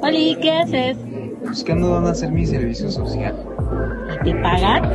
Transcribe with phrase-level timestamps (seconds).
[0.00, 0.96] Oli, ¿qué haces?
[1.46, 3.36] Buscando dónde hacer mi servicio social.
[4.24, 4.90] ¿Te pagan?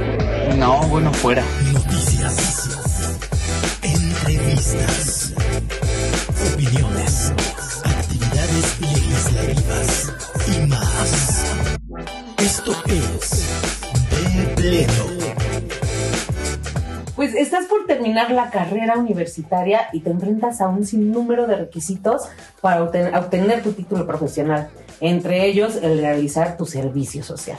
[0.58, 1.44] No, bueno, fuera.
[1.72, 3.20] Noticias,
[3.84, 5.34] entrevistas,
[6.54, 7.34] opiniones,
[7.84, 10.14] actividades legislativas
[10.48, 11.46] y más.
[12.40, 13.48] Esto es
[14.10, 14.93] De Pleno.
[17.34, 22.30] Pues estás por terminar la carrera universitaria y te enfrentas a un sinnúmero de requisitos
[22.62, 24.70] para obten- obtener tu título profesional,
[25.02, 27.58] entre ellos el realizar tu servicio social.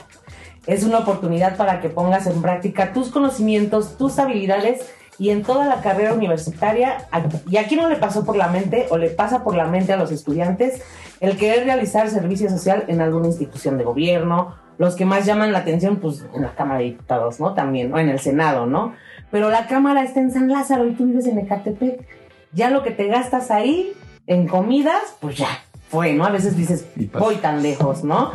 [0.65, 4.79] Es una oportunidad para que pongas en práctica tus conocimientos, tus habilidades
[5.19, 7.09] y en toda la carrera universitaria,
[7.49, 9.97] y aquí no le pasó por la mente o le pasa por la mente a
[9.97, 10.81] los estudiantes
[11.19, 15.59] el querer realizar servicio social en alguna institución de gobierno, los que más llaman la
[15.59, 17.53] atención, pues en la Cámara de Diputados, ¿no?
[17.53, 18.93] También, o en el Senado, ¿no?
[19.31, 22.05] Pero la Cámara está en San Lázaro y tú vives en Ecatepec.
[22.53, 23.93] Ya lo que te gastas ahí
[24.27, 25.47] en comidas, pues ya
[25.89, 26.25] fue, ¿no?
[26.25, 27.23] A veces dices, pasa.
[27.25, 28.31] voy tan lejos, ¿no?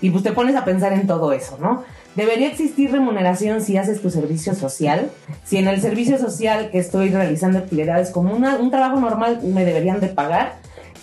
[0.00, 1.84] Y pues te pones a pensar en todo eso, ¿no?
[2.16, 5.10] Debería existir remuneración si haces tu servicio social.
[5.44, 9.64] Si en el servicio social que estoy realizando actividades como una- un trabajo normal me
[9.64, 10.54] deberían de pagar.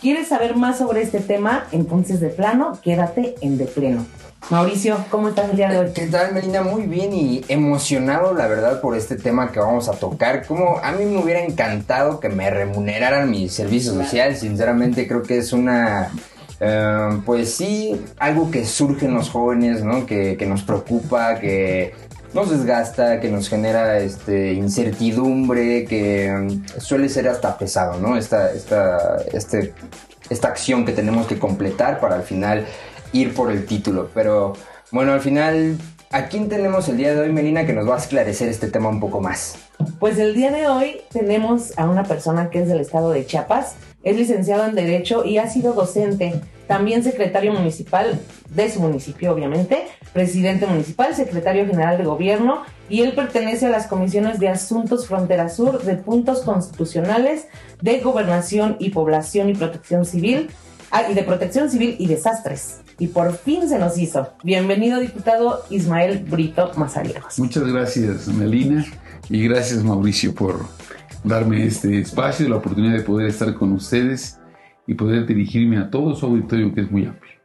[0.02, 1.64] ¿Quieres saber más sobre este tema?
[1.72, 4.06] Entonces de plano, quédate en de pleno.
[4.49, 5.91] Mauricio, ¿cómo estás el día de hoy?
[5.93, 6.61] ¿Qué tal, Melina?
[6.61, 10.45] Muy bien y emocionado, la verdad, por este tema que vamos a tocar.
[10.45, 14.38] Como a mí me hubiera encantado que me remuneraran mi servicio social.
[14.38, 16.11] Sinceramente, creo que es una.
[16.61, 20.05] eh, pues sí, algo que surge en los jóvenes, ¿no?
[20.05, 21.93] Que, que nos preocupa, que
[22.33, 28.15] nos desgasta, que nos genera este, incertidumbre, que mm, suele ser hasta pesado, ¿no?
[28.17, 29.73] Esta, esta, este,
[30.30, 32.65] esta acción que tenemos que completar para al final
[33.13, 34.09] ir por el título.
[34.13, 34.53] Pero
[34.91, 35.77] bueno, al final,
[36.11, 38.89] ¿a quién tenemos el día de hoy, Melina, que nos va a esclarecer este tema
[38.89, 39.55] un poco más?
[39.99, 43.75] Pues el día de hoy tenemos a una persona que es del estado de Chiapas,
[44.03, 49.88] es licenciado en Derecho y ha sido docente, también secretario municipal de su municipio, obviamente,
[50.14, 55.49] presidente municipal, secretario general de gobierno y él pertenece a las comisiones de Asuntos Frontera
[55.49, 57.48] Sur, de Puntos Constitucionales,
[57.82, 60.49] de Gobernación y Población y Protección Civil,
[60.92, 62.80] ah, y de Protección Civil y Desastres.
[62.99, 64.27] Y por fin se nos hizo.
[64.43, 67.37] Bienvenido, diputado Ismael Brito Mazariegos.
[67.37, 68.85] Muchas gracias, Melina,
[69.30, 70.65] y gracias, Mauricio, por
[71.23, 74.39] darme este espacio y la oportunidad de poder estar con ustedes
[74.87, 77.36] y poder dirigirme a todo su auditorio, que es muy amplio.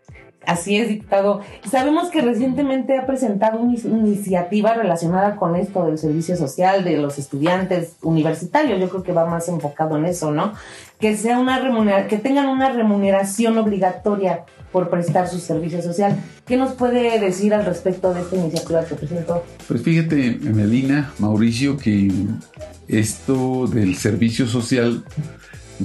[0.47, 1.41] Así es, diputado.
[1.71, 7.19] Sabemos que recientemente ha presentado una iniciativa relacionada con esto del servicio social de los
[7.19, 8.81] estudiantes universitarios.
[8.81, 10.53] Yo creo que va más enfocado en eso, ¿no?
[10.99, 16.17] Que sea una remunera- que tengan una remuneración obligatoria por prestar su servicio social.
[16.47, 19.45] ¿Qué nos puede decir al respecto de esta iniciativa que presentó?
[19.69, 22.11] Pues fíjate, Melina, Mauricio, que
[22.89, 25.05] esto del servicio social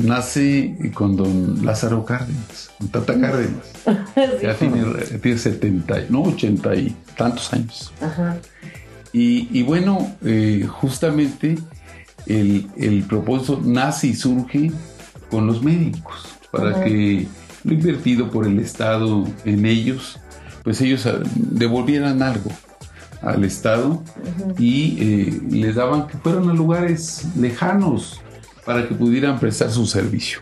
[0.04, 3.66] nace con don Lázaro Cárdenas, con Tata Cárdenas.
[4.42, 4.84] Ya tiene,
[5.22, 7.94] tiene 70, no, 80 y tantos años.
[8.02, 8.38] Ajá.
[9.14, 11.58] Y, y bueno, eh, justamente
[12.26, 14.72] el, el propósito nace y surge
[15.32, 16.84] con los médicos, para Ajá.
[16.84, 17.28] que
[17.64, 20.20] lo invertido por el Estado en ellos,
[20.64, 22.52] pues ellos ah, devolvieran algo
[23.22, 24.04] al Estado
[24.60, 28.22] y eh, les daban que fueran a lugares lejanos
[28.68, 30.40] para que pudieran prestar su servicio.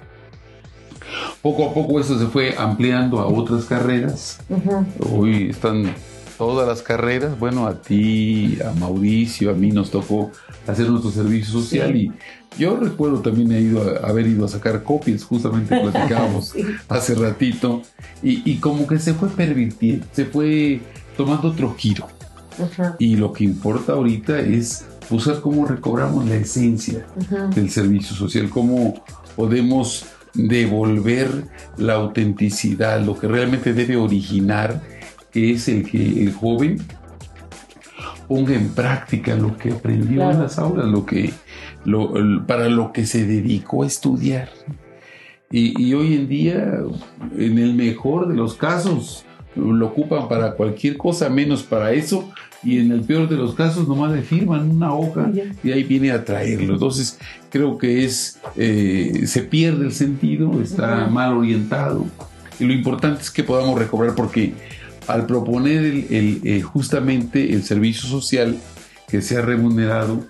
[1.41, 4.39] Poco a poco eso se fue ampliando a otras carreras.
[4.49, 4.85] Ujú.
[5.11, 5.93] Hoy están
[6.37, 7.37] todas las carreras.
[7.37, 10.31] Bueno, a ti, a Mauricio, a mí nos tocó
[10.67, 12.11] hacer nuestro servicio social Sí.
[12.57, 16.63] y yo recuerdo también he ido a- haber ido a sacar copias, justamente platicábamos Sí.
[16.89, 17.83] hace ratito,
[18.23, 20.81] y, y como que se fue pervirtiendo, se fue
[21.15, 22.07] tomando otro giro.
[22.97, 27.05] Y lo que importa ahorita es buscar cómo recobramos la esencia
[27.53, 29.03] del servicio social, cómo
[29.35, 31.45] podemos devolver
[31.77, 34.81] la autenticidad, lo que realmente debe originar,
[35.31, 36.77] que es el que el joven
[38.27, 40.43] ponga en práctica lo que aprendió en Claro.
[40.43, 41.31] las aulas, lo que,
[41.85, 42.13] lo-
[42.47, 44.49] para lo que se dedicó a estudiar.
[45.51, 46.79] Y, y hoy en día,
[47.37, 49.25] en el mejor de los casos,
[49.55, 52.31] lo ocupan para cualquier cosa menos para eso,
[52.65, 55.31] y en el peor de los casos nomás le firman una hoja
[55.63, 56.73] y ahí viene a traerlo.
[56.73, 57.17] Entonces
[57.49, 62.05] creo que es, eh, se pierde el sentido, está mal orientado.
[62.59, 64.53] Y lo importante es que podamos recobrar porque
[65.07, 68.57] al proponer el- el, eh, justamente el servicio social
[69.07, 70.23] que sea remunerado,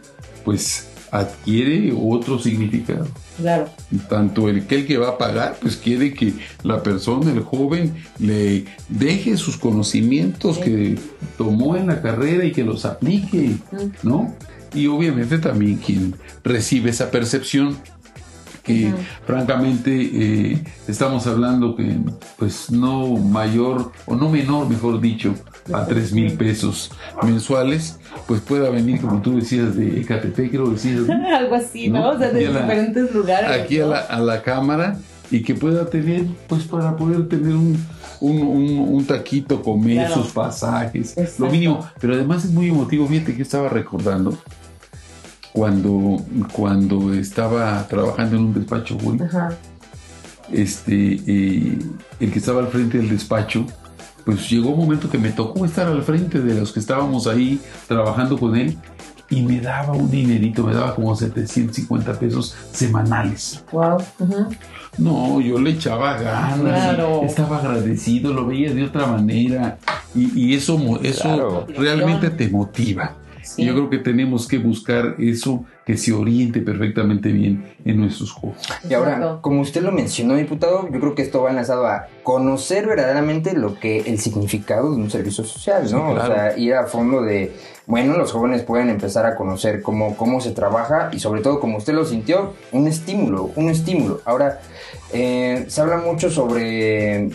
[0.43, 3.07] pues adquiere otro significado.
[3.37, 3.69] Claro.
[4.09, 6.33] Tanto el que el que va a pagar, pues quiere que
[6.63, 10.61] la persona, el joven, le deje sus conocimientos Sí.
[10.63, 10.99] que
[11.37, 13.57] tomó en la carrera y que los aplique,
[14.03, 14.33] ¿no?
[14.73, 17.77] Y obviamente también quien recibe esa percepción,
[18.65, 18.91] que
[19.25, 21.97] francamente eh, estamos hablando que
[22.37, 25.35] pues no mayor o no menor, mejor dicho,
[25.73, 26.91] a tres mil pesos
[27.23, 31.01] mensuales, pues pueda venir, como tú decías, de Ecatepec, creo que decías.
[31.09, 31.99] Algo así, ¿no?
[32.01, 32.09] ¿No?
[32.09, 33.49] O sea, de Aquí a la- diferentes lugares.
[33.63, 33.89] aquí a ¿no?
[33.91, 34.97] la, a la cámara
[35.31, 37.77] y que pueda tener, pues para poder tener un,
[38.19, 40.21] un, un- un taquito, comer Claro.
[40.23, 41.45] sus pasajes, Exacto.
[41.45, 41.87] lo mínimo.
[41.99, 44.37] Pero además es muy emotivo, fíjate que estaba recordando
[45.55, 46.17] cuando,
[46.51, 49.51] cuando estaba trabajando en un despacho, güey, Ajá.
[50.51, 51.79] este, eh,
[52.19, 53.65] el que estaba al frente del despacho,
[54.25, 57.59] pues llegó un momento que me tocó estar al frente de los que estábamos ahí
[57.87, 58.77] trabajando con él
[59.29, 63.63] y me daba un dinerito, me daba como 750 pesos semanales.
[63.71, 63.97] Wow.
[64.97, 67.21] No, yo le echaba ganas, Claro.
[67.23, 69.77] estaba agradecido, lo veía de otra manera
[70.13, 71.67] y, y eso, mo- eso Claro.
[71.77, 73.13] realmente te motiva.
[73.45, 73.61] Sí.
[73.61, 78.31] Y yo creo que tenemos que buscar eso que se oriente perfectamente bien en nuestros
[78.31, 78.57] juegos.
[78.89, 82.87] Y ahora, como usted lo mencionó, diputado, yo creo que esto va enlazado a conocer
[82.87, 85.87] verdaderamente lo que el significado de un servicio social, ¿no?
[86.09, 86.21] Sí, claro.
[86.23, 87.53] O sea, ir a fondo de,
[87.85, 91.77] bueno, los jóvenes pueden empezar a conocer cómo, cómo se trabaja y sobre todo, como
[91.77, 94.21] usted lo sintió, un estímulo, un estímulo.
[94.25, 94.59] Ahora,
[95.13, 97.27] eh, se habla mucho sobre,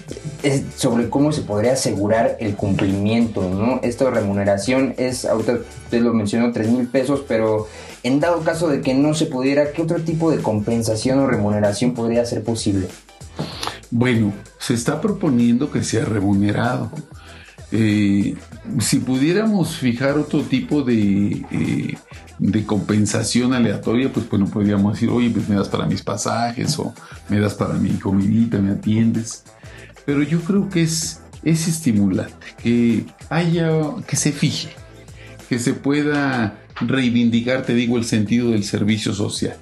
[0.42, 3.78] es- sobre cómo se podría asegurar el cumplimiento, ¿no?
[3.84, 5.52] Esto de remuneración es, ahorita
[5.84, 7.68] usted lo mencionó, 3 mil pesos, pero
[8.02, 11.92] en dado caso de que no se pudiera, ¿qué otro tipo de compensación o remuneración
[11.92, 12.88] podría ser posible?
[13.90, 16.90] Bueno, se está proponiendo que sea remunerado.
[17.72, 18.36] Eh,
[18.80, 21.96] si pudiéramos fijar otro tipo de, eh,
[22.38, 26.94] de compensación aleatoria, pues bueno, podríamos decir, oye, pues me das para mis pasajes o
[27.28, 29.44] me das para mi comidita, me atiendes.
[30.06, 33.70] Pero yo creo que es, es estimulante, que haya,
[34.06, 34.70] que se fije,
[35.48, 39.56] que se pueda reivindicar, te digo, el sentido del servicio social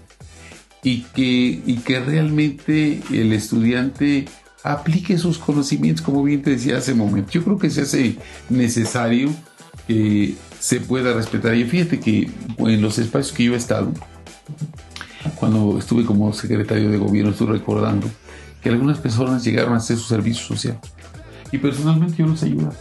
[0.82, 4.26] y que, y que realmente el estudiante
[4.62, 7.30] aplique sus conocimientos, como bien te decía hace un momento.
[7.32, 8.16] Yo creo que se hace
[8.48, 9.30] necesario
[9.86, 11.54] que se pueda respetar.
[11.54, 13.92] Y fíjate que en los espacios que yo he estado,
[15.36, 18.08] cuando estuve como secretario de gobierno, estoy recordando
[18.62, 20.78] que algunas personas llegaron a hacer su servicio social.
[21.50, 22.74] Y personalmente yo los ayudaba,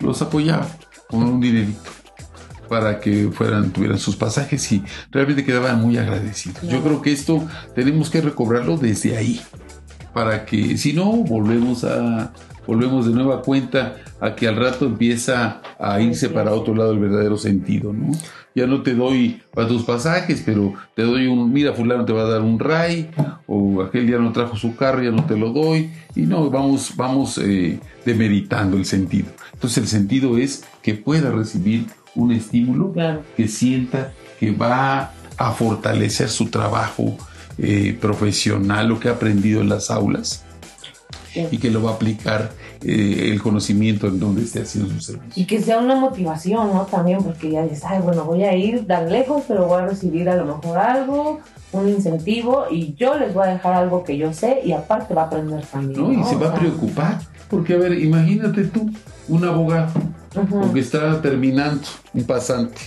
[0.00, 0.66] los apoyaba
[1.08, 2.03] con un dinerito
[2.68, 6.62] para que fueran, tuvieran sus pasajes y realmente quedaban muy agradecidos.
[6.62, 9.40] Yo creo que esto tenemos que recobrarlo desde ahí,
[10.12, 12.32] para que si no, volvemos a
[12.66, 16.98] volvemos de nueva cuenta a que al rato empieza a irse para otro lado el
[16.98, 18.12] verdadero sentido, ¿no?
[18.54, 22.22] Ya no te doy para tus pasajes, pero te doy un, mira, fulano te va
[22.22, 23.10] a dar un ray,
[23.46, 26.92] o aquel día no trajo su carro, ya no te lo doy, y no, vamos,
[26.96, 29.26] vamos eh, demeritando el sentido.
[29.52, 33.22] Entonces el sentido es que pueda recibir un estímulo Claro.
[33.36, 37.16] que sienta que va a fortalecer su trabajo
[37.58, 40.44] eh, profesional, lo que ha aprendido en las aulas,
[41.32, 41.46] Sí.
[41.50, 42.50] y que lo va a aplicar
[42.80, 45.32] eh, el conocimiento en donde esté haciendo su servicio.
[45.42, 46.82] Y que sea una motivación, ¿no?
[46.82, 50.28] También, porque ya dices, ay, bueno, voy a ir tan lejos, pero voy a recibir
[50.28, 51.40] a lo mejor algo,
[51.72, 55.22] un incentivo, y yo les voy a dejar algo que yo sé, y aparte va
[55.22, 56.00] a aprender también.
[56.00, 56.12] ¿no?
[56.12, 58.90] Y se O va a preocupar, porque a ver, imagínate tú,
[59.28, 59.92] un abogado,
[60.34, 60.60] ujú.
[60.60, 61.82] o que está terminando,
[62.12, 62.80] un pasante.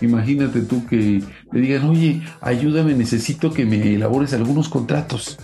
[0.00, 1.22] Imagínate tú que
[1.52, 5.38] le digan, oye, ayúdame, necesito que me elabores algunos contratos.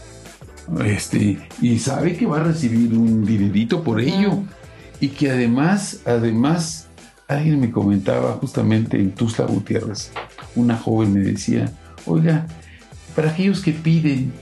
[0.84, 4.42] Este, y sabe que va a recibir un dinerito por ello.
[5.00, 6.86] Y que además, además,
[7.28, 10.12] alguien me comentaba justamente en Tuzla Gutiérrez,
[10.54, 11.72] una joven me decía,
[12.06, 12.46] oiga,
[13.16, 14.32] para aquellos que piden,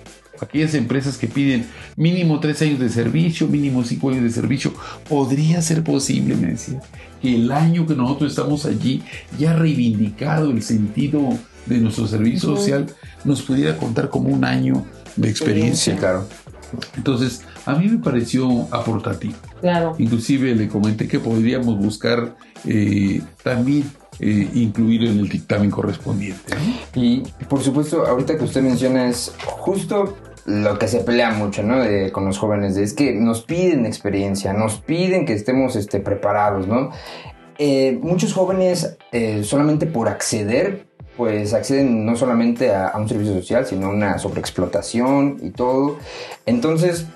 [0.40, 1.66] aquellas empresas que piden
[1.96, 4.72] mínimo tres años de servicio, mínimo cinco años de servicio,
[5.08, 6.80] podría ser posible, me decía,
[7.20, 9.02] que el año que nosotros estamos allí,
[9.38, 12.86] ya reivindicado el sentido de nuestro servicio social,
[13.24, 14.84] nos pudiera contar como un año
[15.16, 15.96] de experiencia.
[15.96, 16.26] claro.
[16.96, 19.34] Entonces, a mí me pareció aportativo.
[19.60, 19.94] Claro.
[19.98, 23.84] Inclusive le comenté que podríamos buscar eh, también
[24.20, 26.54] eh, incluirlo en el dictamen correspondiente.
[26.54, 27.00] ¿no?
[27.02, 30.16] Y por supuesto, ahorita que usted menciona es justo
[30.50, 31.80] lo que se pelea mucho, ¿no?
[31.80, 36.66] De- con los jóvenes, es que nos piden experiencia, nos piden que estemos este, preparados,
[36.66, 36.90] ¿no?
[37.58, 43.34] Eh, muchos jóvenes eh, solamente por acceder, pues acceden no solamente a, a un servicio
[43.34, 45.98] social, sino a una sobreexplotación y todo.
[46.46, 47.06] Entonces,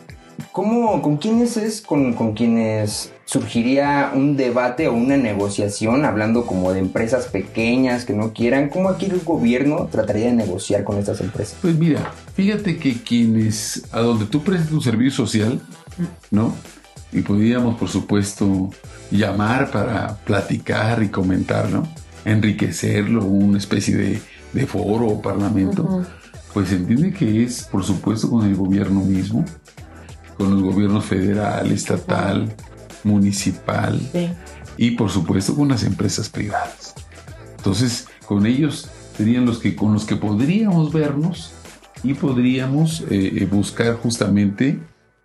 [0.53, 6.73] ¿cómo, con quiénes es con, con quienes surgiría un debate o una negociación, hablando como
[6.73, 8.69] de empresas pequeñas que no quieran?
[8.69, 11.57] ¿Cómo aquí el gobierno trataría de negociar con estas empresas?
[11.61, 15.61] Pues mira, fíjate que quienes, a donde tú prestas tu servicio social,
[16.31, 16.55] ¿no?
[17.13, 18.71] Y podríamos, por supuesto,
[19.11, 21.87] llamar para platicar y comentar, ¿no?
[22.25, 24.21] Enriquecerlo, una especie de,
[24.53, 25.83] de foro o parlamento.
[25.83, 26.05] Ujú.
[26.53, 29.45] pues se entiende que es, por supuesto, con el gobierno mismo,
[30.37, 32.53] con el gobierno federal, estatal,
[33.03, 34.31] municipal Sí.
[34.77, 36.95] y, por supuesto, con las empresas privadas.
[37.57, 41.53] Entonces, con ellos serían los que con los que podríamos vernos
[42.03, 44.79] y podríamos eh, eh, buscar justamente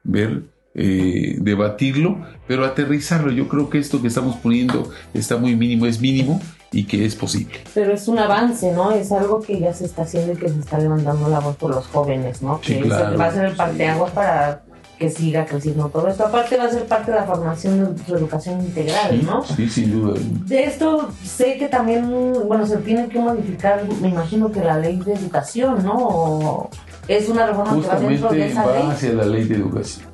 [0.03, 0.43] ver
[0.75, 3.31] eh, debatirlo, pero aterrizarlo.
[3.31, 6.39] Yo creo que esto que estamos poniendo está muy mínimo, es mínimo
[6.71, 7.55] y que es posible.
[7.73, 8.91] Pero es un avance, ¿no?
[8.91, 11.71] Es algo que ya se está haciendo y que se está levantando la voz por
[11.71, 12.61] los jóvenes, ¿no?
[12.63, 13.17] Sí, que claro.
[13.17, 14.63] va a ser el parteaguas para
[14.99, 16.25] que siga creciendo todo esto.
[16.25, 19.43] Aparte va a ser parte de la formación de su educación integral, ¿no?
[19.43, 20.19] Sí, sin duda.
[20.45, 24.97] De esto sé que también, bueno, se tiene que modificar, me imagino que la ley
[24.97, 25.95] de educación, ¿no?
[25.95, 26.69] O
[27.07, 28.83] es una reforma que va dentro de Justamente esa va ley.
[28.91, 30.05] hacia la ley de educación.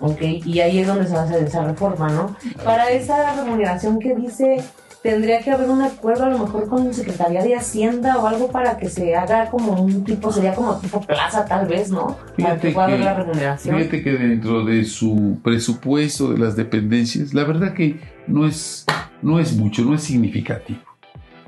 [0.00, 2.36] Ok, y ahí es donde se va a hacer esa reforma, ¿no?
[2.64, 4.60] Para esa remuneración que dice,
[5.02, 8.76] tendría que haber un acuerdo a lo mejor con Secretaría de Hacienda o algo para
[8.76, 12.16] que se haga como un tipo, sería como tipo plaza tal vez, ¿no?
[12.16, 13.76] Para Fíjate que pueda haber que- la remuneración.
[13.78, 18.84] Fíjate que dentro de su presupuesto de las dependencias, la verdad que no es,
[19.22, 20.80] no es mucho, no es significativo.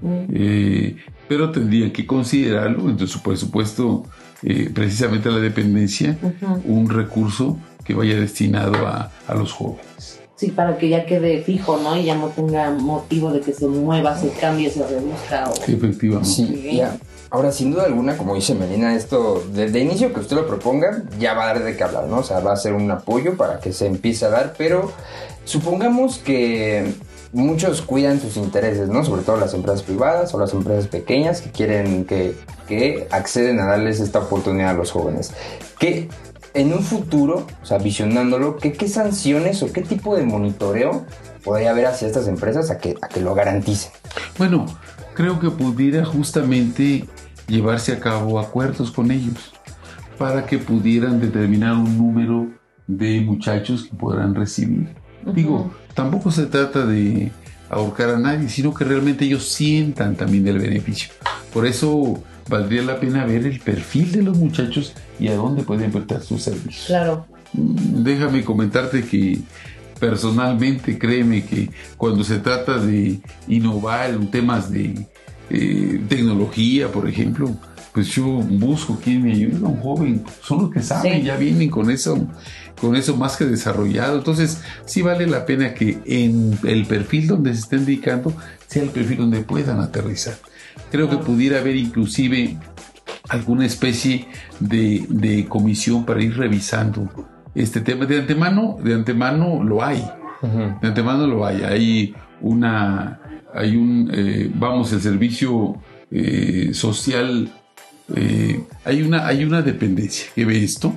[0.03, 0.97] Mm, Eh,
[1.29, 4.05] pero tendrían que considerarlo entre su presupuesto,
[4.43, 6.19] eh, precisamente a la dependencia,
[6.65, 10.21] un recurso que vaya destinado a, a los jóvenes.
[10.37, 11.97] Sí, para que ya quede fijo, ¿no?
[11.97, 15.55] Y ya no tenga motivo de que se mueva, se cambie, se reduzca o...
[15.55, 16.29] Efectivamente.
[16.29, 16.97] Sí, ya.
[17.31, 21.03] Ahora, sin duda alguna, como dice Melina, esto, desde el inicio que usted lo proponga,
[21.19, 22.19] ya va a dar de qué hablar, ¿no?
[22.19, 24.93] O sea, va a ser un apoyo para que se empiece a dar, pero
[25.45, 26.95] supongamos que
[27.33, 29.05] muchos cuidan sus intereses, ¿no?
[29.05, 32.37] Sobre todo las empresas privadas o las empresas pequeñas que quieren que,
[32.69, 35.33] que acceden a darles esta oportunidad a los jóvenes.
[35.79, 36.09] Que
[36.55, 41.05] en un futuro, o sea, visionándolo, ¿qué, qué sanciones o qué tipo de monitoreo
[41.43, 43.91] podría haber hacia estas empresas a que, a que lo garanticen?
[44.39, 44.67] Bueno,
[45.15, 47.05] creo que pudiera justamente
[47.49, 49.53] llevarse a cabo acuerdos con ellos
[50.17, 52.49] para que pudieran determinar un número
[52.87, 54.95] de muchachos que podrán recibir.
[55.35, 57.33] Digo, tampoco se trata de
[57.69, 61.13] ahorcar a nadie, sino que realmente ellos sientan también el beneficio.
[61.53, 65.91] Por eso valdría la pena ver el perfil de los muchachos y a dónde pueden
[65.91, 66.85] prestar sus servicios.
[66.87, 67.27] Claro.
[67.53, 69.39] Mm, Déjame comentarte que
[69.99, 75.07] personalmente, créeme que cuando se trata de innovar en temas de
[75.51, 77.55] eh, tecnología, por ejemplo,
[77.93, 81.23] pues yo busco quien me ayude, un joven, son los que saben, Sí.
[81.23, 82.27] ya vienen con eso,
[82.81, 84.19] con eso más que desarrollado.
[84.19, 88.33] Entonces, sí vale la pena que en el perfil donde se estén dedicando
[88.67, 90.35] sea el perfil donde puedan aterrizar.
[90.91, 92.57] Creo que pudiera haber inclusive
[93.29, 94.27] alguna especie
[94.61, 97.09] de, de comisión para ir revisando
[97.55, 98.07] este tema.
[98.07, 100.05] De antemano, de antemano lo hay.
[100.81, 101.63] De antemano lo hay.
[101.63, 103.21] Hay una,
[103.55, 107.51] hay un, eh, vamos, el servicio eh, social,
[108.15, 110.95] eh, hay, una, hay una dependencia que ve esto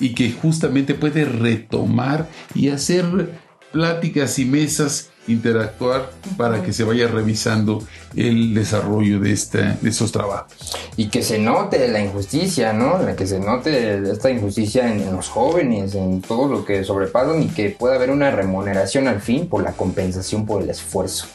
[0.00, 3.30] y que justamente puede retomar y hacer
[3.70, 7.82] pláticas y mesas, interactuar para que se vaya revisando
[8.16, 10.76] el desarrollo de, esta, de estos trabajos.
[10.96, 12.98] Y que se note la injusticia, ¿no?
[13.16, 17.48] Que se note esta injusticia en, en los jóvenes, en todo lo que sobrepasan y
[17.48, 21.26] que pueda haber una remuneración al fin por la compensación por el esfuerzo.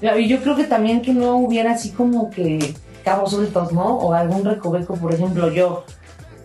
[0.00, 3.96] Y yo creo que también que no hubiera así como que cabos sueltos, ¿no?
[3.98, 5.84] O algún recoveco, por ejemplo, yo.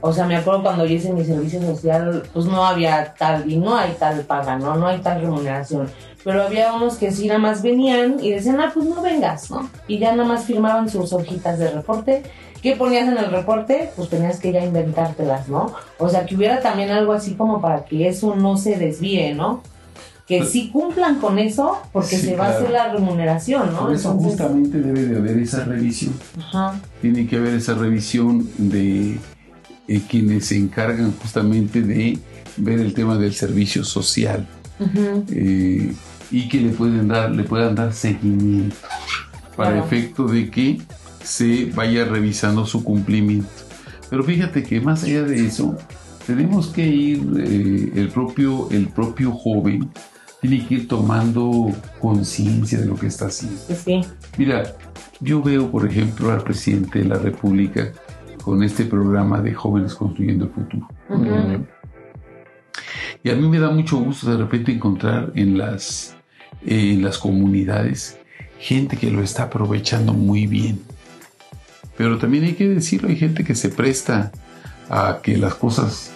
[0.06, 3.56] O sea, me acuerdo cuando yo hice mi servicio social, pues no había tal, y
[3.56, 4.76] no hay tal paga, ¿no?
[4.76, 5.88] No hay tal remuneración.
[6.26, 9.70] Pero había unos que sí nada más venían y decían, ah, pues no vengas, ¿no?
[9.88, 12.24] Y ya nada más firmaban sus hojitas de reporte.
[12.62, 13.92] ¿Qué ponías en el reporte?
[13.96, 15.74] Pues tenías que ya inventártelas, ¿no?
[15.98, 19.64] O sea, que hubiera también algo así como para que eso no se desvíe, ¿no?
[20.28, 23.80] Que sí cumplan con eso, porque Sí, se va a hacer la remuneración, ¿no?
[23.80, 26.14] Por eso Entonces- justamente debe de haber esa revisión.
[26.40, 26.76] Ajá.
[27.02, 29.18] Tiene que haber esa revisión de
[29.88, 32.18] eh, quienes se encargan justamente de
[32.58, 34.48] ver el tema del servicio social
[35.32, 35.94] eh,
[36.32, 38.76] y que le pueden dar, le puedan dar seguimiento
[39.56, 39.86] para Claro.
[39.86, 40.82] efecto de que
[41.24, 43.48] se vaya revisando su cumplimiento.
[44.10, 45.78] Pero fíjate que más allá de eso,
[46.26, 49.90] tenemos que ir, eh, el, propio, el propio joven
[50.42, 53.60] tiene que ir tomando conciencia de lo que está haciendo.
[53.84, 54.02] Sí.
[54.38, 54.76] Mira,
[55.20, 57.92] yo veo, por ejemplo, al presidente de la República
[58.44, 60.88] con este programa de Jóvenes Construyendo el Futuro.
[63.24, 66.16] Y a mí me da mucho gusto de repente encontrar en las,
[66.66, 68.20] en las comunidades
[68.60, 70.82] gente que lo está aprovechando muy bien.
[71.98, 74.32] Pero también hay que decirlo, hay gente que se presta
[74.90, 76.12] a que las cosas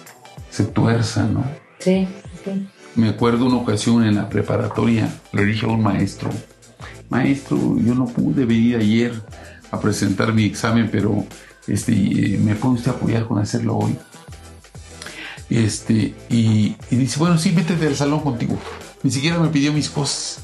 [0.50, 1.44] se tuerzan, ¿no?
[1.78, 2.08] Sí,
[2.44, 2.66] sí.
[2.94, 6.30] Me acuerdo una ocasión en la preparatoria, le dije a un maestro,
[7.08, 9.12] maestro, yo no pude venir ayer
[9.70, 11.24] a presentar mi examen, pero
[11.68, 13.96] este, y, ¿me puede usted apoyar con hacerlo hoy?
[15.50, 18.58] Este, y, y dice, bueno, sí, métete al salón contigo.
[19.02, 20.40] Ni siquiera me pidió mis cosas.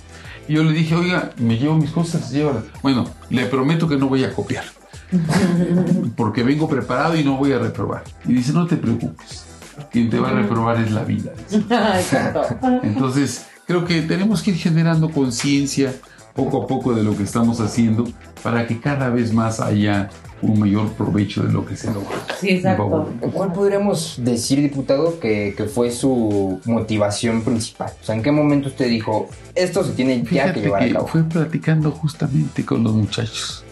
[0.46, 2.64] Y yo le dije, oiga, me llevo mis cosas, llévalas.
[2.82, 4.64] Bueno, le prometo que no voy a copiar.
[6.16, 8.04] Porque vengo preparado y no voy a reprobar.
[8.26, 9.46] Y dice, no te preocupes.
[9.90, 11.32] Quien te va a reprobar es la vida.
[12.82, 15.94] Entonces, creo que tenemos que ir generando conciencia
[16.34, 18.04] poco a poco de lo que estamos haciendo
[18.44, 20.10] para que cada vez más haya
[20.42, 22.10] un mayor provecho de lo que se logra.
[22.38, 23.10] Sí, exacto.
[23.32, 27.90] ¿Cuál podríamos decir, diputado, que, que fue su motivación principal?
[28.02, 30.92] O sea, ¿en qué momento usted dijo, esto se tiene ya que llevar a que
[30.92, 31.06] cabo?
[31.06, 33.64] fue platicando justamente con los muchachos.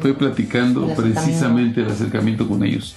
[0.00, 2.96] Fue platicando El precisamente el acercamiento con ellos.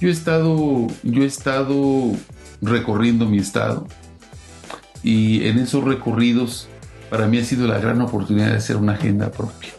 [0.00, 2.12] Yo he estado, yo he estado
[2.60, 3.86] recorriendo mi estado
[5.02, 6.68] y en esos recorridos
[7.08, 9.70] para mí ha sido la gran oportunidad de hacer una agenda propia.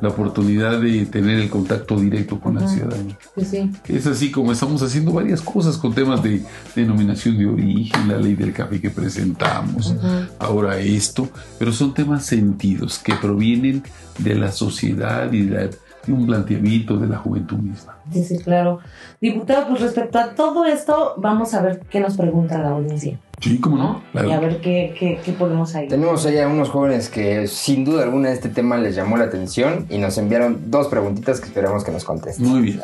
[0.00, 3.16] La oportunidad de tener el contacto directo con la ciudadanía.
[3.38, 3.70] Sí, sí.
[3.88, 6.42] Es así como estamos haciendo varias cosas con temas de
[6.74, 9.94] denominación de origen, la ley del café que presentamos,
[10.38, 13.82] ahora esto, pero son temas sentidos que provienen
[14.18, 15.70] de la sociedad y de, la-
[16.06, 17.96] de un planteamiento de la juventud misma.
[18.12, 18.80] Sí, sí, claro.
[19.22, 23.58] Diputado, pues respecto a todo esto, vamos a ver qué nos pregunta la audiencia, Sí,
[23.58, 23.84] ¿cómo ¿no?
[23.84, 24.02] no?
[24.12, 24.28] Claro.
[24.30, 25.86] Y a ver qué, qué, qué ponemos ahí.
[25.86, 29.98] Tenemos allá unos jóvenes que sin duda alguna este tema les llamó la atención y
[29.98, 32.48] nos enviaron dos preguntitas que esperamos que nos contesten.
[32.48, 32.80] Muy bien.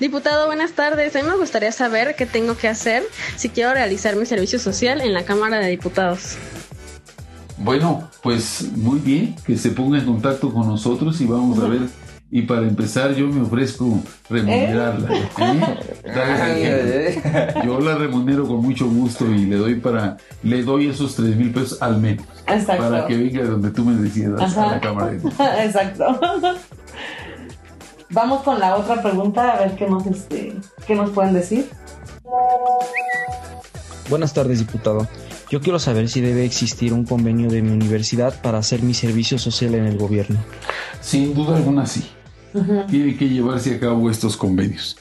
[0.00, 1.14] Diputado, buenas tardes.
[1.14, 3.04] A mí me gustaría saber qué tengo que hacer
[3.36, 6.36] si quiero realizar mi servicio social en la Cámara de Diputados.
[7.58, 11.82] Bueno, pues muy bien, que se ponga en contacto con nosotros y vamos a ver.
[12.36, 13.96] Y para empezar, yo me ofrezco
[14.28, 15.08] remunerarla.
[15.38, 17.22] ¿eh?
[17.64, 21.52] Yo la remunero con mucho gusto y le doy para, le doy esos tres mil
[21.52, 22.82] pesos al mes Exacto.
[22.82, 24.66] para que venga donde tú me decidas a Ajá.
[24.74, 25.18] la cámara de.
[25.64, 26.18] Exacto.
[28.10, 30.56] Vamos con la otra pregunta, a ver qué nos, este,
[30.88, 31.70] qué nos pueden decir.
[34.10, 35.06] Buenas tardes, diputado.
[35.50, 39.38] Yo quiero saber si debe existir un convenio de mi universidad para hacer mi servicio
[39.38, 40.40] social en el gobierno.
[41.00, 42.04] Sin duda alguna sí.
[42.88, 44.96] Tiene que llevarse a cabo estos convenios.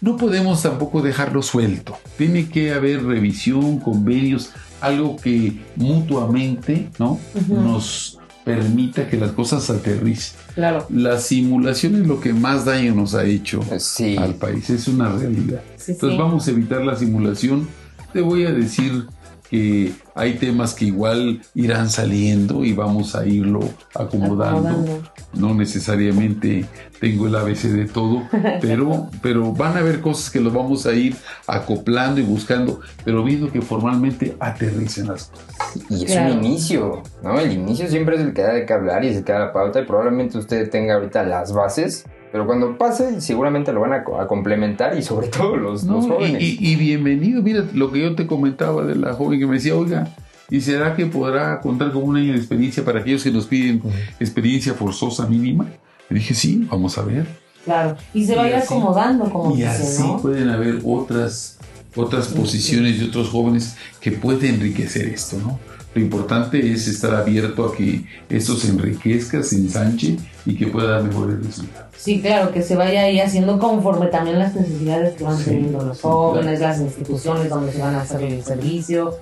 [0.00, 1.96] No podemos tampoco dejarlo suelto.
[2.18, 7.18] Tiene que haber revisión, convenios, algo que mutuamente ¿no?
[7.48, 10.36] Nos permita que las cosas aterricen.
[10.54, 10.86] Claro.
[10.90, 14.16] La simulación es lo que más daño nos ha hecho Sí.
[14.16, 15.62] al país, es una realidad.
[15.76, 16.22] Sí, Entonces sí.
[16.22, 17.68] vamos a evitar la simulación.
[18.12, 19.06] Te voy a decir
[19.52, 23.60] que hay temas que igual irán saliendo y vamos a irlo
[23.94, 24.68] acomodando.
[24.70, 25.02] Acomodando.
[25.34, 26.64] No necesariamente
[27.00, 28.22] tengo el ABC de todo,
[28.62, 31.14] pero, pero van a haber cosas que lo vamos a ir
[31.46, 35.46] acoplando y buscando, pero viendo que formalmente aterricen las cosas.
[35.90, 36.34] Y es Claro.
[36.34, 37.38] un inicio, ¿no?
[37.38, 39.38] El inicio siempre es el que da de qué hablar y es el que da
[39.40, 43.92] la pauta y probablemente usted tenga ahorita las bases, pero cuando pase seguramente lo van
[43.92, 46.42] a, a complementar y sobre todo los, No, los y, jóvenes.
[46.42, 49.76] y- y bienvenido, mira lo que yo te comentaba de la joven que me decía,
[49.76, 50.08] oiga,
[50.50, 53.82] ¿y será que podrá contar con un año de experiencia para aquellos que nos piden
[54.18, 55.66] experiencia forzosa mínima?
[56.08, 57.26] Le dije, sí, vamos a ver.
[57.64, 57.96] Claro.
[58.12, 60.20] Y se Y va a ir acomodando, como Y dice, así ¿no?
[60.20, 61.58] pueden haber otras,
[61.94, 65.58] otras posiciones de otros jóvenes que pueden enriquecer esto, ¿no?
[65.94, 70.92] Lo importante es estar abierto a que esto se enriquezca, se ensanche y que pueda
[70.92, 71.92] dar mejores resultados.
[71.98, 75.82] Sí, claro, que se vaya ahí haciendo conforme también las necesidades que van Sí, teniendo
[75.84, 79.18] los sí, jóvenes, las instituciones donde se van a hacer el servicio.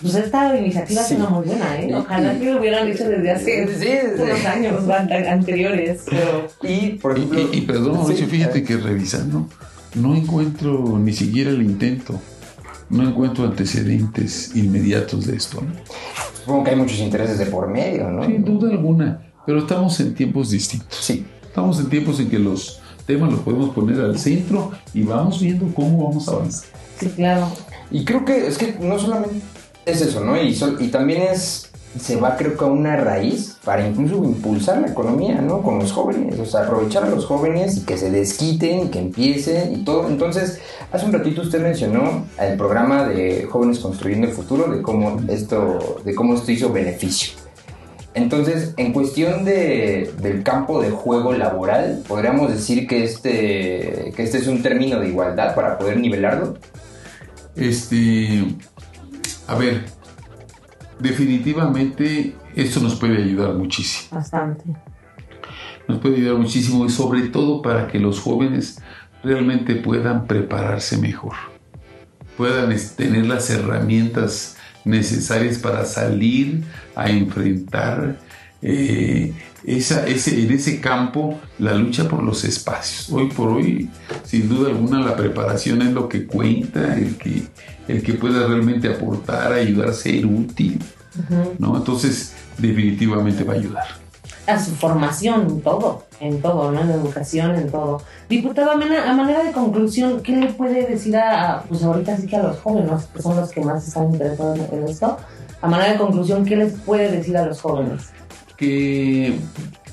[0.00, 1.16] Pues esta iniciativa Sí.
[1.16, 1.92] suena muy buena, ¿eh?
[1.92, 4.22] Ojalá que lo hubieran hecho desde hace Sí, sí.
[4.22, 6.46] unos años an- anteriores, pero...
[6.62, 7.40] Y, por ejemplo...
[7.52, 9.48] y- y perdón, Mauricio, fíjate que revisando,
[9.96, 12.20] no encuentro ni siquiera el intento,
[12.90, 15.72] no encuentro antecedentes inmediatos de esto, ¿no?
[16.40, 18.24] Supongo que hay muchos intereses de por medio, ¿no?
[18.24, 20.98] Sin duda alguna, pero estamos en tiempos distintos.
[21.00, 21.26] Sí.
[21.42, 25.66] Estamos en tiempos en que los temas los podemos poner al centro y vamos viendo
[25.74, 26.68] cómo vamos a avanzar.
[26.98, 27.48] Sí, claro.
[27.90, 29.40] Y creo que es que no solamente
[29.86, 30.40] es eso, ¿no?
[30.40, 31.67] Y, sol- y también es,
[31.98, 35.62] se va creo que a una raíz para incluso impulsar la economía, ¿no?
[35.62, 39.72] Con los jóvenes, o sea, aprovechar a los jóvenes y que se desquiten que empiecen
[39.72, 40.08] y todo.
[40.08, 40.60] Entonces,
[40.92, 46.00] hace un ratito usted mencionó el programa de Jóvenes Construyendo el Futuro, de cómo esto,
[46.04, 47.30] de cómo esto hizo beneficio.
[48.14, 54.38] Entonces, en cuestión de, del campo de juego laboral, podríamos decir que este, que este
[54.38, 56.54] es un término de igualdad para poder nivelarlo.
[57.54, 58.44] Este,
[59.46, 59.84] a ver,
[61.00, 64.08] definitivamente esto nos puede ayudar muchísimo.
[64.18, 64.64] Bastante.
[65.86, 68.80] Nos puede ayudar muchísimo y sobre todo para que los jóvenes
[69.22, 71.34] realmente puedan prepararse mejor,
[72.36, 76.62] puedan es- tener las herramientas necesarias para salir
[76.94, 78.18] a enfrentar
[78.60, 79.32] eh,
[79.64, 83.10] esa, ese, en ese campo la lucha por los espacios.
[83.10, 83.90] Hoy por hoy,
[84.24, 87.42] sin duda alguna, la preparación es lo que cuenta, el que,
[87.88, 90.78] el que pueda realmente aportar, ayudar, ser útil.
[91.58, 91.76] ¿no?
[91.76, 93.86] Entonces, definitivamente va a ayudar.
[94.46, 96.80] A su formación, en todo, en todo, ¿no?
[96.80, 98.00] En educación, en todo.
[98.30, 102.26] Diputado, a manera, a manera de conclusión, ¿qué le puede decir a, pues ahorita sí
[102.26, 105.18] que a los jóvenes, que son los que más están interesados en esto?
[105.60, 108.10] A manera de conclusión, ¿qué les puede decir a los jóvenes?
[108.58, 109.38] Que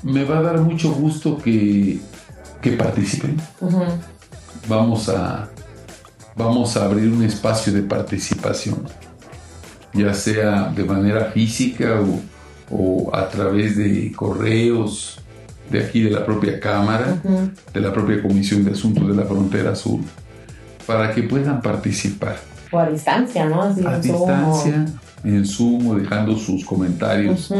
[0.02, 2.00] me va a dar mucho gusto que,
[2.60, 3.36] que participen.
[4.68, 5.48] Vamos a,
[6.34, 8.82] vamos a abrir un espacio de participación,
[9.94, 12.20] ya sea de manera física o,
[12.76, 15.20] o a través de correos
[15.70, 17.18] de aquí de la propia Cámara,
[17.72, 20.00] de la propia Comisión de Asuntos de la Frontera Sur,
[20.88, 22.36] para que puedan participar
[22.72, 23.62] O a distancia, ¿no?
[23.62, 24.86] Así a en Zoom o- distancia,
[25.22, 27.52] en Zoom o dejando sus comentarios.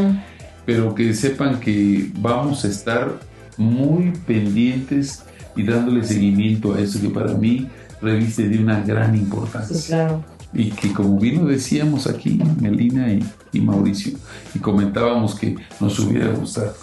[0.67, 3.19] Pero que sepan que vamos a estar
[3.57, 5.23] muy pendientes
[5.55, 7.67] y dándole seguimiento a eso que para mí
[8.01, 9.79] reviste de una gran Sí, importancia.
[9.87, 10.23] claro.
[10.53, 14.13] Y que como bien lo decíamos aquí, Melina y, y Mauricio,
[14.53, 16.75] y comentábamos que nos hubiera gustado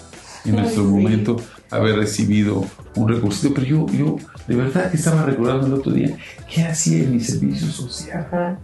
[0.45, 0.89] en Ay, nuestro sí.
[0.91, 1.37] momento
[1.71, 2.65] haber recibido
[2.97, 4.17] un recursito, pero yo, yo
[4.49, 6.17] de verdad que estaba recordando el otro día
[6.53, 8.27] qué hacía en mi servicio social.
[8.27, 8.59] Ajá.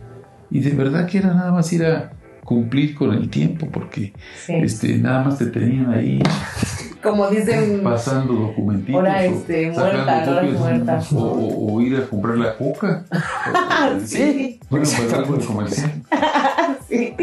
[0.51, 2.13] Y de verdad que era nada más ir a
[2.45, 4.13] cumplir con el tiempo, porque
[4.45, 4.55] Sí.
[4.55, 6.23] este, nada más te tenían ahí
[7.03, 9.01] Como dicen, pasando documentitos.
[9.01, 11.21] Hora, o este, muerta, copias, O, ¿no?
[11.23, 13.05] o- o ir a comprar la coca.
[14.05, 14.59] sí.
[14.69, 15.93] Bueno, para algo de comercial.
[16.89, 17.15] Sí.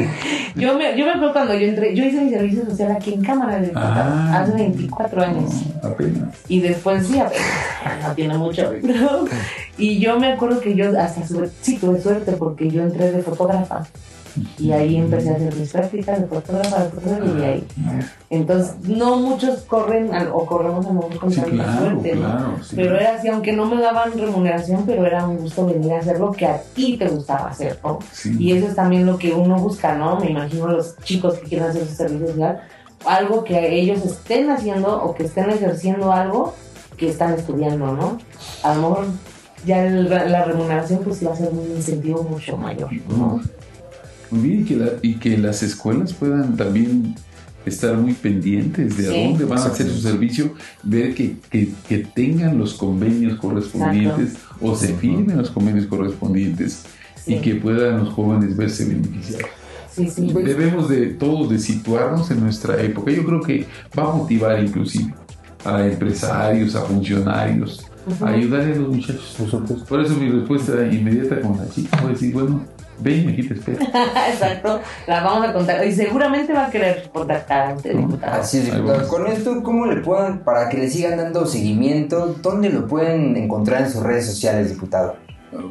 [0.56, 3.21] Yo me, yo me acuerdo cuando yo entré, yo hice mi servicio social aquí en
[3.21, 4.39] Cámara de Ah.
[4.41, 5.51] hace 24 años.
[5.84, 6.34] Apenas.
[6.47, 7.43] Y después, sí, apenas,
[8.08, 8.71] no tiene mucho.
[8.82, 9.25] ¿no?
[9.77, 13.21] Y yo me acuerdo que yo hasta suerte, sí tuve suerte porque yo entré de
[13.21, 13.86] fotógrafa.
[14.58, 17.67] Y ahí empecé a hacer mis prácticas de fotógrafa, de fotógrafa y ahí.
[18.30, 22.21] Entonces, no muchos corren al- o corremos a lo mejor con Sí, claro, suerte, ¿no?
[22.21, 22.52] claro.
[22.63, 22.76] sí.
[22.76, 26.19] Pero era así, aunque no me daban remuneración, pero era un gusto venir a hacer
[26.19, 28.00] lo que a ti te gustaba hacer, ¿no?
[28.12, 28.36] Sí.
[28.39, 30.19] Y eso es también lo que uno busca, ¿no?
[30.19, 32.62] Me imagino los chicos que quieren hacer su servicio social,
[33.06, 36.54] algo que ellos estén haciendo o que estén ejerciendo algo
[36.97, 38.17] que están estudiando, ¿no?
[38.63, 39.06] A lo mejor
[39.65, 43.39] ya el- la remuneración pues va a ser un incentivo mucho mayor, ¿no?
[44.31, 47.15] Bien, y que, la- y que las escuelas puedan también
[47.65, 51.69] estar muy pendientes de Sí, a dónde van a hacer su servicio, ver que, que-
[51.87, 56.83] que tengan los convenios correspondientes o se firmen los convenios correspondientes
[57.25, 57.35] Sí.
[57.35, 59.49] y que puedan los jóvenes verse beneficiados.
[59.93, 60.31] Sí, sí.
[60.31, 63.11] Debemos de todos de situarnos en nuestra época.
[63.11, 63.65] Yo creo que
[63.97, 65.13] va a motivar inclusive
[65.65, 67.83] a empresarios, a funcionarios,
[68.21, 69.35] a ayudarle a los muchachos.
[69.89, 72.63] Por eso mi respuesta inmediata con la chica fue decir, bueno,
[72.99, 73.79] ven, aquí te espero.
[74.31, 78.41] Exacto, la vamos a contar y seguramente va a querer contactar a usted, diputado.
[78.41, 79.07] Así es, diputado.
[79.07, 83.83] Con esto, ¿cómo le puedan, para que le sigan dando seguimiento, dónde lo pueden encontrar
[83.83, 85.15] en sus redes sociales, diputado?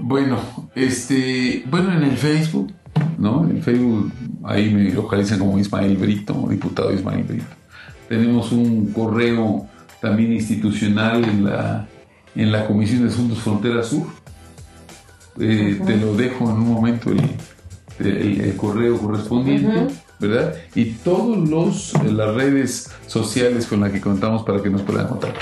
[0.00, 0.38] Bueno,
[0.74, 2.72] este, bueno, en el Facebook,
[3.18, 3.44] ¿no?
[3.44, 4.12] En el Facebook
[4.44, 7.44] ahí me localizan como Ismael Brito, diputado Ismael Brito.
[8.08, 9.66] Tenemos un correo
[10.00, 11.86] también institucional en la,
[12.34, 14.06] en la Comisión de Asuntos Frontera Sur.
[15.38, 17.20] Eh, Te lo dejo en un momento el,
[18.00, 19.86] el- el correo correspondiente.
[20.18, 20.54] ¿verdad?
[20.74, 25.34] Y todos los las redes sociales con las que contamos para que nos puedan encontrar.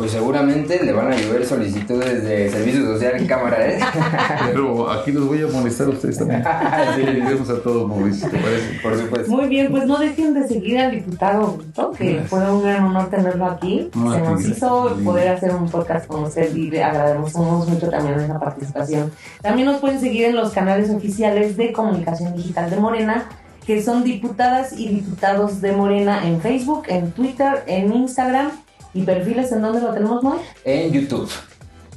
[0.00, 3.78] Pues seguramente le van a llover solicitudes de servicio social en cámara, ¿eh?
[4.46, 6.42] Pero aquí los voy a molestar a ustedes también.
[6.96, 8.80] Sí, vemos a todos, Mauricio, ¿te parece?
[8.82, 9.30] Por supuesto.
[9.30, 11.58] Muy bien, pues no dejen de seguir al diputado
[11.98, 12.30] que Gracias.
[12.30, 13.90] fue un gran honor tenerlo aquí.
[13.94, 18.20] No, Se nos hizo poder hacer un podcast con usted y le agradecemos mucho también
[18.20, 19.12] esa participación.
[19.42, 23.24] También nos pueden seguir en los canales oficiales de comunicación digital de Morena,
[23.66, 28.50] que son diputadas y diputados de Morena en Facebook, en Twitter, en Instagram
[28.94, 30.36] y perfiles en donde lo tenemos, ¿no?
[30.64, 31.30] En YouTube.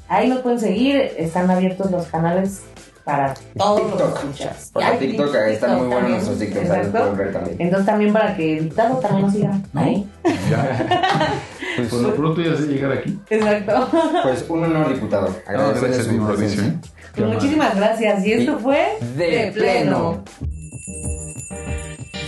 [0.08, 2.62] Ahí nos pueden seguir, están abiertos los canales
[3.04, 4.18] para todos los TikTok.
[4.18, 4.70] escuchas.
[4.74, 7.56] Porque TikTok, ahí están muy buenos nuestros TikToks, ahí los pueden ver también.
[7.60, 9.82] Entonces también para que el diputado también nos siga ¿No?
[9.82, 10.10] ahí.
[10.50, 11.34] Ya.
[11.76, 13.20] Pues, Por lo pronto ya sé llegar aquí.
[13.30, 13.90] Exacto.
[14.24, 15.30] pues un honor, diputado.
[15.30, 16.80] No, Agradecerle gracias, su
[17.16, 18.26] Pues muchísimas gracias.
[18.26, 20.24] Y esto Y fue de pleno.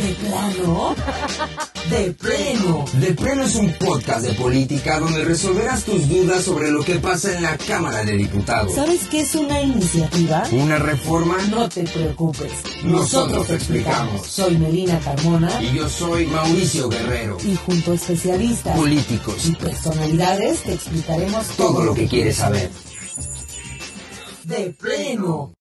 [0.06, 0.96] De plano.
[1.90, 2.86] De pleno.
[2.94, 7.36] De pleno es un podcast de política donde resolverás tus dudas sobre lo que pasa
[7.36, 8.76] en la Cámara de Diputados.
[8.76, 10.44] ¿Sabes qué es una iniciativa?
[10.52, 11.38] Una reforma.
[11.50, 12.52] No te preocupes.
[12.84, 14.28] Nosotros te explicamos.
[14.28, 17.38] Soy Melina Carmona Y yo soy Mauricio Guerrero.
[17.44, 19.48] y junto a especialistas Políticos.
[19.48, 22.70] y personalidades te explicaremos Todo lo que quieres saber.
[24.44, 25.55] de pleno.